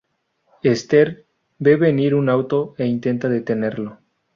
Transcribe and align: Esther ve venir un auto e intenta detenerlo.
Esther 0.63 1.25
ve 1.59 1.75
venir 1.75 2.15
un 2.15 2.27
auto 2.27 2.73
e 2.79 2.87
intenta 2.87 3.29
detenerlo. 3.29 3.99